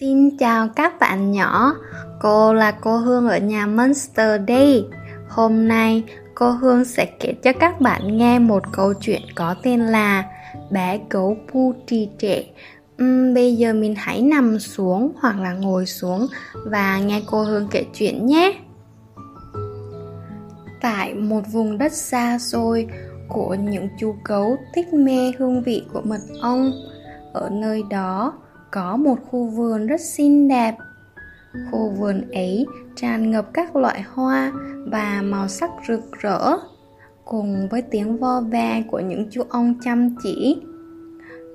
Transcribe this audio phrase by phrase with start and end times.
[0.00, 1.74] Xin chào các bạn nhỏ,
[2.20, 4.84] cô là cô Hương ở nhà Monster đây.
[5.28, 9.80] Hôm nay cô Hương sẽ kể cho các bạn nghe một câu chuyện có tên
[9.80, 10.24] là
[10.70, 12.44] Bé gấu pu trì trệ.
[13.02, 16.26] Uhm, bây giờ mình hãy nằm xuống hoặc là ngồi xuống
[16.66, 18.52] và nghe cô Hương kể chuyện nhé.
[20.80, 22.86] Tại một vùng đất xa xôi
[23.28, 26.72] của những chú gấu thích mê hương vị của mật ong,
[27.32, 28.32] ở nơi đó
[28.72, 30.74] có một khu vườn rất xinh đẹp.
[31.70, 34.52] Khu vườn ấy tràn ngập các loại hoa
[34.86, 36.56] và màu sắc rực rỡ,
[37.24, 40.62] cùng với tiếng vo ve của những chú ong chăm chỉ.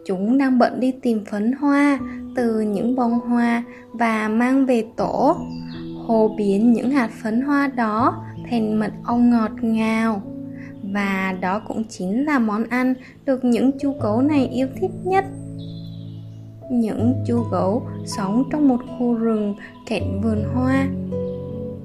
[0.05, 1.99] Chúng đang bận đi tìm phấn hoa
[2.35, 5.37] từ những bông hoa và mang về tổ
[6.05, 10.21] hồ biến những hạt phấn hoa đó thành mật ong ngọt ngào.
[10.93, 12.93] Và đó cũng chính là món ăn
[13.25, 15.25] được những chú cấu này yêu thích nhất
[16.71, 20.87] những chú gấu sống trong một khu rừng cạnh vườn hoa.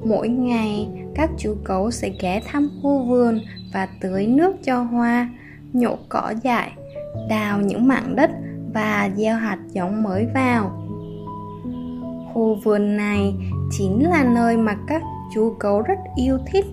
[0.05, 3.41] Mỗi ngày, các chú gấu sẽ ghé thăm khu vườn
[3.73, 5.29] và tưới nước cho hoa,
[5.73, 6.73] nhổ cỏ dại,
[7.29, 8.31] đào những mảng đất
[8.75, 10.83] và gieo hạt giống mới vào.
[12.33, 13.35] Khu vườn này
[13.71, 15.03] chính là nơi mà các
[15.35, 16.67] chú gấu rất yêu thích.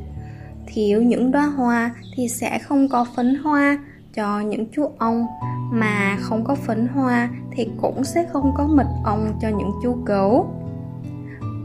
[0.67, 3.79] Thiếu những đóa hoa thì sẽ không có phấn hoa
[4.13, 5.25] cho những chú ong
[5.71, 9.97] mà không có phấn hoa thì cũng sẽ không có mật ong cho những chú
[10.05, 10.47] gấu.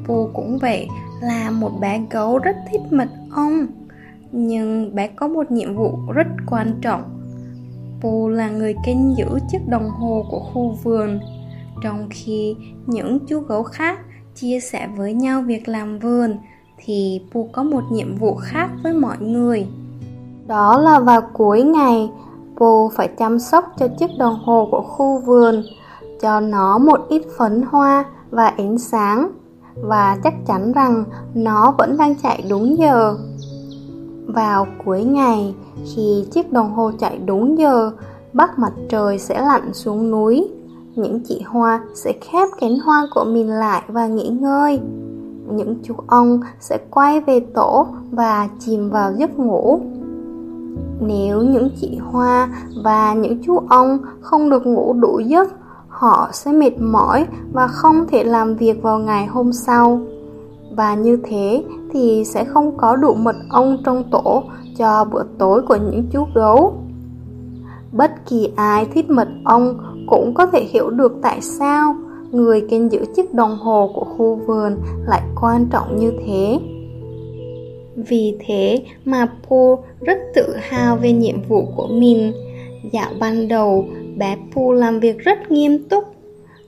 [0.06, 0.88] Pù cũng vậy,
[1.20, 3.66] là một bé gấu rất thích mật ong,
[4.32, 7.02] nhưng bé có một nhiệm vụ rất quan trọng.
[8.00, 11.20] Pù là người canh giữ chiếc đồng hồ của khu vườn.
[11.82, 12.56] Trong khi
[12.86, 13.98] những chú gấu khác
[14.34, 16.36] chia sẻ với nhau việc làm vườn,
[16.78, 19.66] thì Pù có một nhiệm vụ khác với mọi người.
[20.46, 22.10] Đó là vào cuối ngày
[22.58, 25.62] Cô phải chăm sóc cho chiếc đồng hồ của khu vườn,
[26.20, 29.30] cho nó một ít phấn hoa và ánh sáng
[29.82, 31.04] và chắc chắn rằng
[31.34, 33.16] nó vẫn đang chạy đúng giờ.
[34.26, 35.54] Vào cuối ngày,
[35.94, 37.90] khi chiếc đồng hồ chạy đúng giờ,
[38.32, 40.48] bắc mặt trời sẽ lặn xuống núi.
[40.94, 44.80] Những chị hoa sẽ khép cánh hoa của mình lại và nghỉ ngơi.
[45.50, 49.80] Những chú ong sẽ quay về tổ và chìm vào giấc ngủ.
[51.00, 52.48] Nếu những chị Hoa
[52.84, 55.48] và những chú ong không được ngủ đủ giấc,
[55.88, 60.00] họ sẽ mệt mỏi và không thể làm việc vào ngày hôm sau.
[60.76, 64.42] Và như thế thì sẽ không có đủ mật ong trong tổ
[64.78, 66.74] cho bữa tối của những chú gấu.
[67.92, 71.96] Bất kỳ ai thích mật ong cũng có thể hiểu được tại sao
[72.30, 74.76] người canh giữ chiếc đồng hồ của khu vườn
[75.06, 76.60] lại quan trọng như thế.
[77.96, 82.32] Vì thế mà Paul rất tự hào về nhiệm vụ của mình.
[82.92, 83.84] Dạo ban đầu,
[84.16, 86.04] bé Paul làm việc rất nghiêm túc,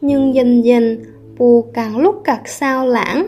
[0.01, 0.99] nhưng dần dần
[1.39, 3.27] Paul càng lúc càng sao lãng.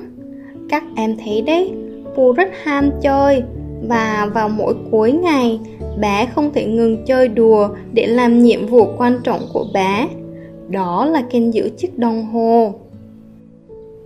[0.68, 1.72] Các em thấy đấy,
[2.16, 3.42] Paul rất ham chơi
[3.88, 5.60] và vào mỗi cuối ngày,
[6.00, 10.08] bé không thể ngừng chơi đùa để làm nhiệm vụ quan trọng của bé.
[10.68, 12.74] Đó là canh giữ chiếc đồng hồ.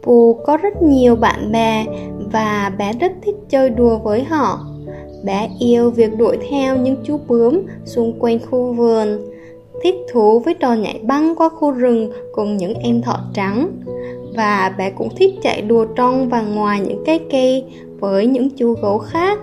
[0.02, 1.86] Pù có rất nhiều bạn bè
[2.32, 4.66] và bé rất thích chơi đùa với họ.
[5.24, 9.18] Bé yêu việc đuổi theo những chú bướm xung quanh khu vườn,
[9.82, 13.68] thích thú với trò nhảy băng qua khu rừng cùng những em thỏ trắng.
[14.36, 17.64] Và bé cũng thích chạy đùa trong và ngoài những cây cây
[18.00, 19.38] với những chú gấu khác.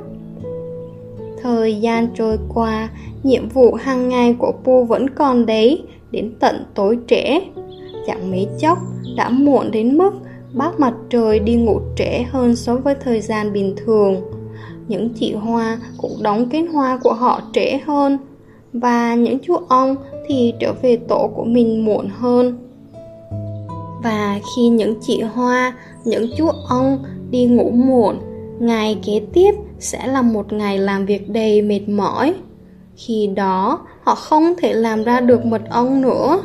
[1.41, 2.89] Thời gian trôi qua,
[3.23, 7.39] nhiệm vụ hàng ngày của pu vẫn còn đấy, đến tận tối trễ.
[8.07, 8.77] Chẳng mấy chốc,
[9.17, 10.11] đã muộn đến mức
[10.53, 14.21] bác mặt trời đi ngủ trễ hơn so với thời gian bình thường.
[14.87, 18.17] Những chị hoa cũng đóng cánh hoa của họ trễ hơn
[18.73, 19.95] và những chú ong
[20.27, 22.57] thì trở về tổ của mình muộn hơn.
[24.03, 25.73] Và khi những chị hoa,
[26.05, 28.19] những chú ong đi ngủ muộn,
[28.59, 32.33] ngày kế tiếp sẽ là một ngày làm việc đầy mệt mỏi.
[32.95, 36.41] Khi đó, họ không thể làm ra được mật ong nữa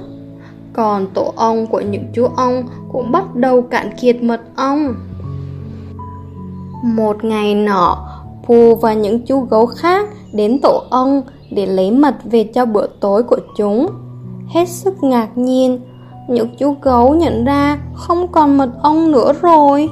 [0.74, 2.62] còn tổ ong của những chú ong
[2.92, 4.94] cũng bắt đầu cạn kiệt mật ong.
[6.84, 8.08] Một ngày nọ,
[8.46, 12.86] Pù và những chú gấu khác đến tổ ong để lấy mật về cho bữa
[13.00, 13.86] tối của chúng.
[14.48, 15.80] Hết sức ngạc nhiên,
[16.28, 19.88] những chú gấu nhận ra không còn mật ong nữa rồi.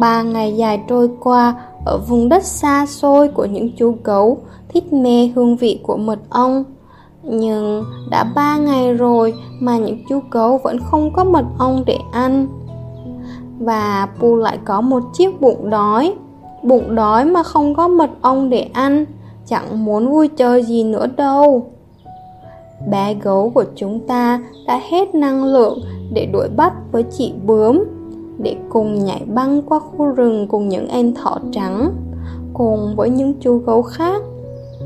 [0.00, 1.54] Ba ngày dài trôi qua
[1.84, 4.38] ở vùng đất xa xôi của những chú gấu
[4.68, 6.64] thích mê hương vị của mật ong.
[7.22, 11.98] Nhưng đã ba ngày rồi mà những chú gấu vẫn không có mật ong để
[12.12, 12.46] ăn.
[13.58, 16.14] Và Pu lại có một chiếc bụng đói.
[16.62, 19.04] Bụng đói mà không có mật ong để ăn,
[19.46, 21.70] chẳng muốn vui chơi gì nữa đâu.
[22.90, 25.78] Bé gấu của chúng ta đã hết năng lượng
[26.12, 27.84] để đuổi bắt với chị bướm
[28.38, 31.90] để cùng nhảy băng qua khu rừng cùng những em thỏ trắng
[32.54, 34.22] cùng với những chú gấu khác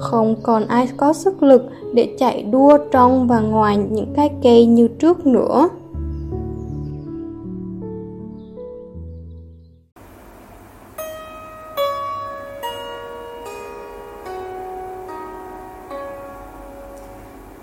[0.03, 1.63] không, còn ai có sức lực
[1.95, 5.69] để chạy đua trong và ngoài những cái cây như trước nữa.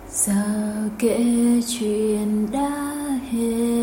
[0.10, 0.34] Giờ
[1.00, 1.26] kể
[1.68, 2.70] chuyện đã
[3.32, 3.79] hết.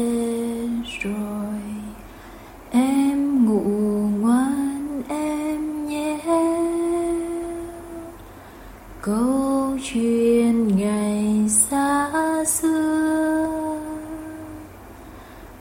[12.45, 13.47] Xưa.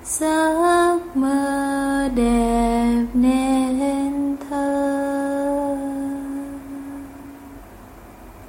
[0.05, 2.44] Giấc mơ đẹp